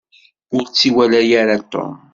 [0.55, 1.91] Ur tt-iwala ara Tom.